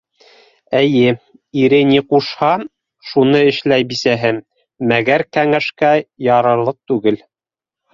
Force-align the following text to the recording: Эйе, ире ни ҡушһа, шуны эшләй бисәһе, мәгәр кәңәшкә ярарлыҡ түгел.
Эйе, 0.77 1.11
ире 1.65 1.81
ни 1.91 1.99
ҡушһа, 2.15 2.49
шуны 3.11 3.45
эшләй 3.53 3.89
бисәһе, 3.95 4.35
мәгәр 4.95 5.29
кәңәшкә 5.39 5.97
ярарлыҡ 6.33 6.85
түгел. 6.93 7.27